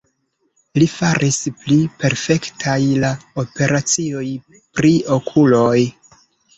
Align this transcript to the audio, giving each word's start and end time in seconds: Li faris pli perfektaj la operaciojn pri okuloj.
Li 0.79 0.87
faris 0.93 1.37
pli 1.65 1.77
perfektaj 2.05 2.79
la 3.05 3.13
operaciojn 3.45 4.59
pri 4.61 4.99
okuloj. 5.21 5.81